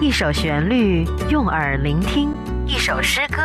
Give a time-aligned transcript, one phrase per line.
[0.00, 2.34] 一首旋律用耳聆听，
[2.66, 3.42] 一首诗歌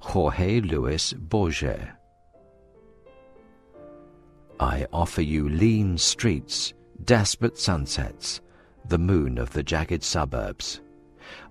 [0.00, 1.78] Jorge Luis Borges.
[4.63, 6.73] I offer you lean streets,
[7.03, 8.39] desperate sunsets,
[8.87, 10.79] the moon of the jagged suburbs.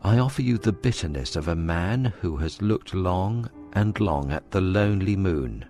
[0.02, 4.50] I offer you the bitterness of a man who has looked long and long at
[4.50, 5.66] the lonely moon.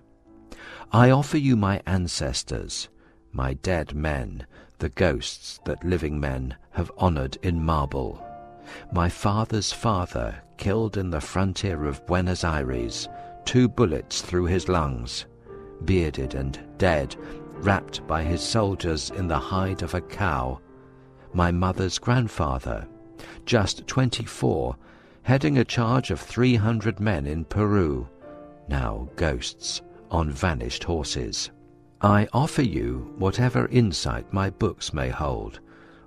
[0.93, 2.87] I offer you my ancestors,
[3.33, 4.47] my dead men,
[4.79, 8.25] the ghosts that living men have honored in marble
[8.93, 13.09] my father's father killed in the frontier of Buenos Aires,
[13.43, 15.25] two bullets through his lungs,
[15.85, 17.15] bearded and dead,
[17.53, 20.59] wrapped by his soldiers in the hide of a cow.
[21.33, 22.87] My mother's grandfather,
[23.45, 24.75] just 24,
[25.23, 28.07] heading a charge of 300 men in Peru,
[28.67, 31.49] now ghosts on vanished horses.
[32.01, 35.59] I offer you whatever insight my books may hold,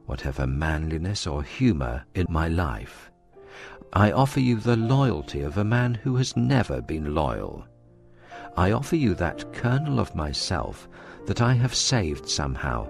[0.05, 3.11] whatever manliness or humour in my life.
[3.93, 7.65] I offer you the loyalty of a man who has never been loyal.
[8.57, 10.89] I offer you that kernel of myself
[11.27, 12.89] that I have saved somehow,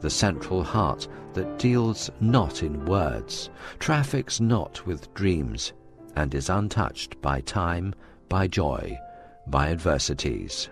[0.00, 5.72] the central heart that deals not in words, traffics not with dreams,
[6.16, 7.94] and is untouched by time,
[8.28, 8.98] by joy,
[9.46, 10.70] by adversities.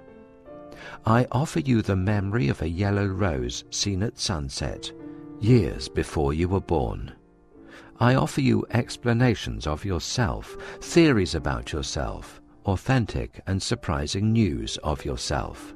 [1.04, 4.90] I offer you the memory of a yellow rose seen at sunset,
[5.40, 7.12] years before you were born.
[7.98, 15.74] I offer you explanations of yourself, theories about yourself, authentic and surprising news of yourself.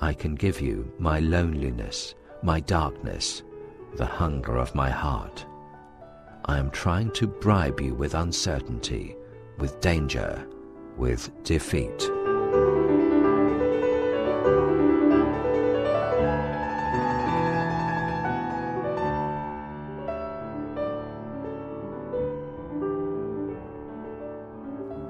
[0.00, 3.42] I can give you my loneliness, my darkness,
[3.96, 5.44] the hunger of my heart.
[6.44, 9.16] I am trying to bribe you with uncertainty,
[9.58, 10.46] with danger,
[10.96, 12.10] with defeat.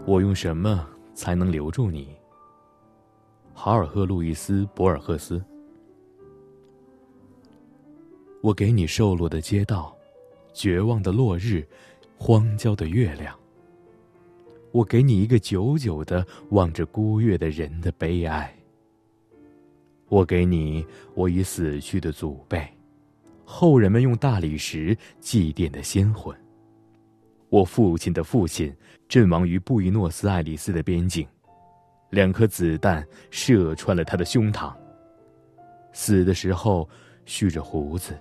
[0.08, 2.08] 我用什么才能留住你？
[3.52, 5.44] 豪尔赫·路易斯·博尔赫斯。
[8.40, 9.94] 我给你瘦落的街道，
[10.54, 11.62] 绝望的落日，
[12.16, 13.38] 荒郊的月亮。
[14.72, 18.50] 我给你一个久久的望着孤月的人的悲哀。
[20.08, 22.66] 我给你我已死去的祖辈，
[23.44, 26.34] 后人们用大理石祭奠的先魂。
[27.50, 28.74] 我父亲的父亲
[29.08, 31.26] 阵亡于布宜诺斯艾利斯的边境，
[32.10, 34.72] 两颗子弹射穿了他的胸膛。
[35.92, 36.88] 死的时候
[37.24, 38.14] 蓄着胡子，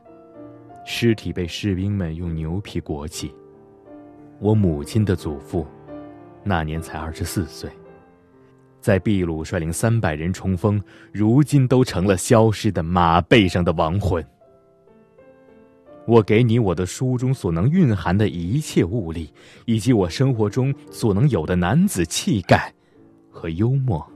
[0.85, 3.33] 尸体被士兵们用牛皮裹起。
[4.39, 5.67] 我母亲的祖父，
[6.43, 7.69] 那年才二十四岁，
[8.79, 14.25] 在秘鲁率领三百人冲锋，如今都成了消失的马背上的亡魂。
[16.07, 19.29] 我给你我的书中所能蕴含的一切物力，
[19.65, 22.73] 以及我生活中所能有的男子气概
[23.29, 24.09] 和幽默。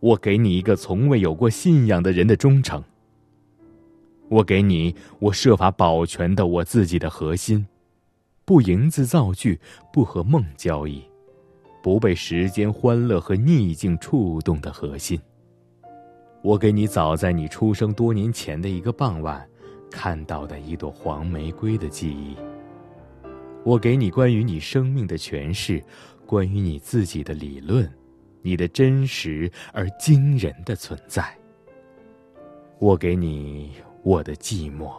[0.00, 2.82] 我给你一个从未有过信仰的人的忠诚。
[4.30, 7.66] 我给你我设法保全的我自己的核心，
[8.46, 9.60] 不营字造句，
[9.92, 11.02] 不和梦交易，
[11.82, 15.20] 不被时间、欢乐和逆境触动的核心。
[16.42, 19.46] 我给你早在你出生多年前的一个傍晚。
[19.90, 22.36] 看到的一朵黄玫瑰的记忆。
[23.64, 25.82] 我给你关于你生命的诠释，
[26.24, 27.90] 关于你自己的理论，
[28.40, 31.36] 你的真实而惊人的存在。
[32.78, 33.72] 我给你
[34.02, 34.92] 我的寂寞，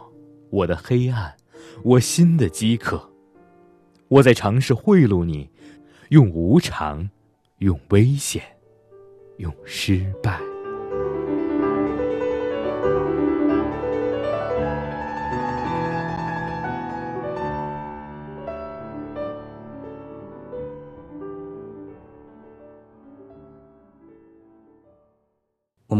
[0.50, 1.34] 我的黑暗，
[1.82, 3.10] 我心的饥渴。
[4.06, 5.50] 我在尝试贿赂你，
[6.10, 7.10] 用无常，
[7.58, 8.42] 用危险，
[9.38, 10.51] 用失败。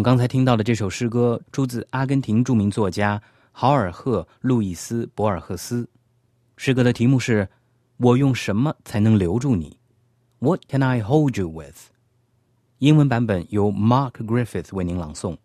[0.03, 3.23] 们刚才听到的这首诗歌出自阿根廷著名作家
[3.53, 5.89] 豪尔赫·路易斯·博尔赫斯。
[6.57, 7.49] 诗歌的题目是
[7.99, 9.79] “我用什么才能留住你
[10.41, 11.93] ”？What can I hold you with？
[12.79, 15.37] 英文版本由 Mark Griffith 为您朗诵，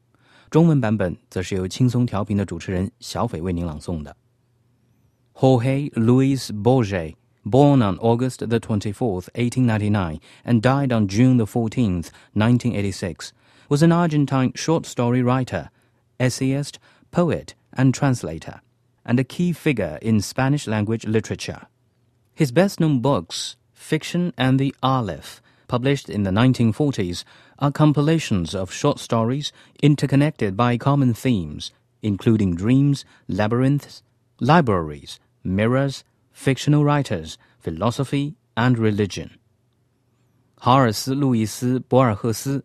[0.49, 4.17] 中文版本则是由轻松调频的主持人小斐为您朗诵的。
[5.35, 7.13] Jorge Luis Borges,
[7.43, 13.29] born on August the 24th, 1899, and died on June the 14th, 1986
[13.68, 15.70] was an Argentine short story writer,
[16.20, 16.78] essayist,
[17.10, 18.60] poet, and translator,
[19.04, 21.66] and a key figure in Spanish language literature.
[22.34, 27.24] His best known books, Fiction and the Aleph, published in the 1940s,
[27.58, 29.52] are compilations of short stories
[29.82, 31.72] interconnected by common themes,
[32.02, 34.02] including dreams, labyrinths,
[34.40, 39.38] libraries, mirrors, fictional writers, philosophy, and religion.
[40.56, 42.64] 豪尔斯·路易斯·博尔赫斯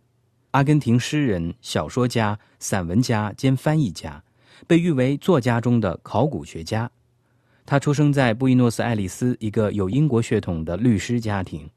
[0.53, 4.23] 阿根廷诗人、小说家、散文家兼翻译家，
[4.67, 6.91] 被誉为作家中的考古学家。
[7.65, 11.69] 他出生在布宜诺斯艾利斯一个有英国血统的律师家庭，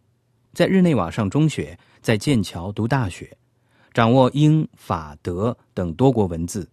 [0.51, 3.37] 在日内瓦上中学，在剑桥读大学，
[3.93, 6.69] 掌握英、法、德等多国文字。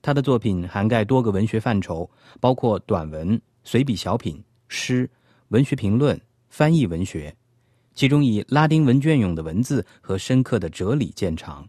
[0.00, 2.08] 他的作品涵盖多个文学范畴，
[2.40, 5.10] 包括短文、随笔小品、诗、
[5.48, 6.18] 文学评论、
[6.48, 7.34] 翻译文学。
[7.96, 11.66] 其中以拉丁文隽永的文字和深刻的哲理见长。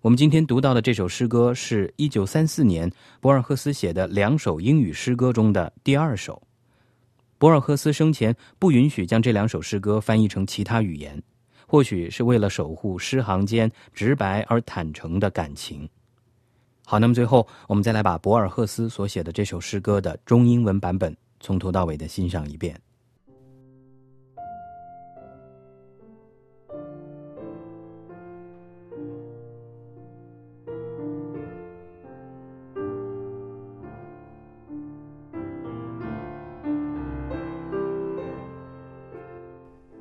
[0.00, 6.42] 我们今天读到的这首诗歌是一九三四年博尔赫斯写的两首英语诗歌中的第二首。
[7.36, 11.22] 博尔赫斯生前不允许将这两首诗歌翻译成其他语言，
[11.66, 15.86] 或许是为了守护诗行间直白而坦诚的感情。
[16.86, 22.80] 好，那么最后我们再来把博尔赫斯所写的这首诗歌的中英文版本从头到尾的欣赏一遍。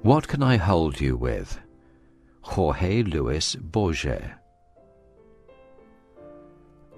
[0.04, 1.58] What can I hold you with?
[2.42, 4.22] Jorge Luis Borges.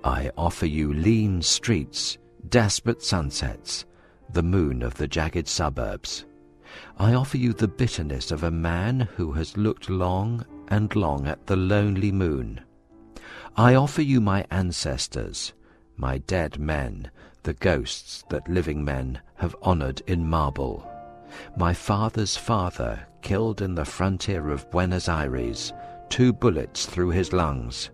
[0.04, 2.18] I offer you lean streets,
[2.50, 3.86] desperate sunsets,
[4.34, 6.26] the moon of the jagged suburbs.
[6.98, 11.46] I offer you the bitterness of a man who has looked long and long at
[11.46, 12.62] the lonely moon.
[13.56, 15.54] I offer you my ancestors,
[15.96, 17.12] my dead men,
[17.44, 20.90] the ghosts that living men have honored in marble
[21.58, 25.74] my father's father killed in the frontier of Buenos Aires,
[26.10, 27.90] two bullets through his lungs,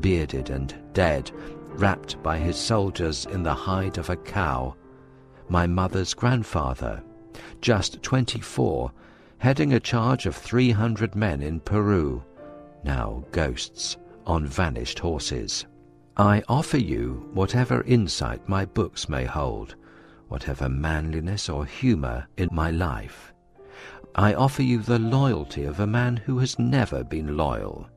[0.00, 1.30] bearded and dead,
[1.68, 4.74] wrapped by his soldiers in the hide of a cow.
[5.48, 7.02] My mother's grandfather,
[7.60, 8.92] just 24,
[9.38, 12.22] heading a charge of 300 men in Peru,
[12.84, 13.96] now ghosts
[14.26, 15.66] on vanished horses.
[16.16, 19.76] I offer you whatever insight my books may hold,
[20.28, 23.32] whatever manliness or humour in my life.
[24.14, 27.88] I offer you the loyalty of a man who has never been loyal.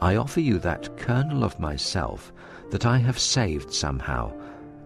[0.00, 2.32] I offer you that kernel of myself
[2.70, 4.32] that I have saved somehow,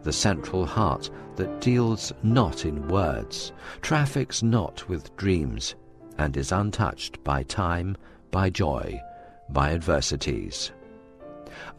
[0.03, 5.75] the central heart that deals not in words, traffics not with dreams,
[6.19, 7.97] and is untouched by time,
[8.31, 9.01] by joy,
[9.51, 10.73] by adversities.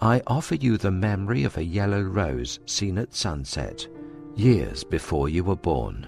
[0.02, 3.88] I offer you the memory of a yellow rose seen at sunset,
[4.36, 6.08] years before you were born.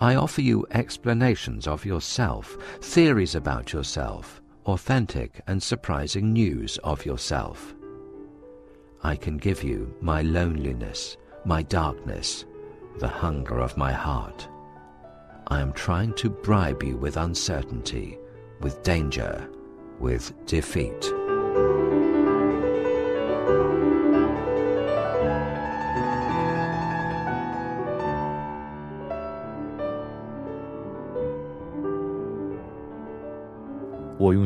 [0.00, 7.74] I offer you explanations of yourself, theories about yourself, authentic and surprising news of yourself.
[9.02, 12.44] I can give you my loneliness, my darkness,
[12.98, 14.48] the hunger of my heart.
[15.48, 18.18] I am trying to bribe you with uncertainty,
[18.60, 19.48] with danger,
[19.98, 21.12] with defeat.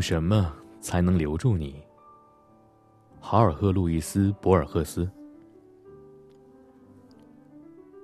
[0.03, 1.77] 什么才能留住你？
[3.21, 5.09] 豪尔赫·路易斯·博尔赫斯。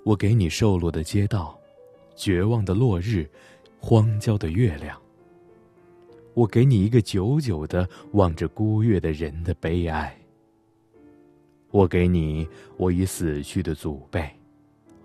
[0.05, 1.59] 我给你瘦落的街道，
[2.15, 3.29] 绝望的落日，
[3.81, 4.97] 荒郊的月亮。
[6.35, 10.17] 我给你一个久久的望着孤月的人的悲哀。
[11.71, 14.31] 我给你我已死去的祖辈，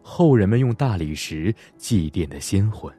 [0.03, 2.93] 后人们用大理石祭奠的先魂。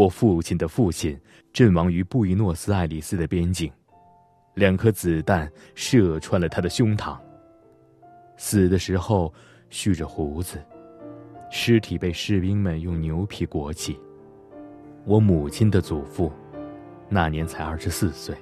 [0.00, 1.20] 我父亲的父亲
[1.52, 3.70] 阵亡于布宜诺斯艾利斯的边境，
[4.54, 7.18] 两颗子弹射穿了他的胸膛。
[8.38, 9.30] 死的时候
[9.68, 10.56] 蓄着胡子，
[11.50, 14.00] 尸体被士兵们用牛皮裹起。
[15.04, 16.32] 我母亲的祖父，
[17.10, 18.34] 那年才二十四岁，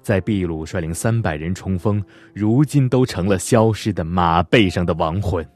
[0.00, 5.46] 在秘鲁率领三百人冲锋，如今都成了消失的马背上的亡魂。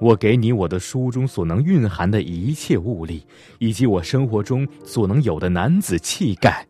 [0.00, 3.26] 我给你我的书中所能蕴含的一切物力，
[3.58, 6.66] 以及我生活中所能有的男子气概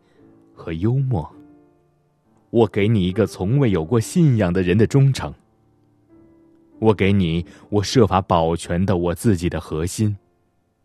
[0.55, 1.31] 和幽默。
[2.51, 5.33] 我给你一个从未有过信仰的人的忠诚。
[6.79, 10.17] 我给你我设法保全的我自己的核心，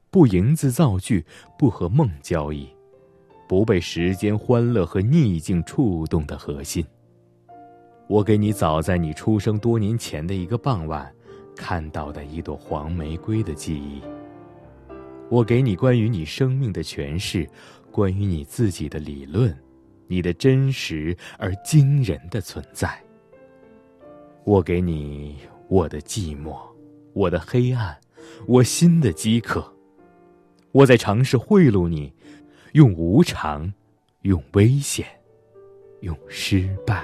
[0.09, 1.25] 不营字造句，
[1.57, 2.67] 不和梦交易，
[3.47, 6.85] 不被时间欢乐和逆境触动的核心。
[8.07, 11.09] 我给你早在你出生多年前的一个傍晚。
[11.55, 14.01] 看到的一朵黄玫瑰的记忆。
[15.29, 17.47] 我给你关于你生命的诠释，
[17.91, 19.57] 关于你自己的理论，
[20.07, 23.01] 你的真实而惊人的存在。
[24.43, 25.37] 我给你
[25.69, 26.59] 我的寂寞，
[27.13, 27.97] 我的黑暗，
[28.45, 29.73] 我心的饥渴。
[30.71, 32.13] 我在尝试贿赂你，
[32.73, 33.73] 用无常，
[34.23, 35.05] 用危险，
[36.01, 37.03] 用失败。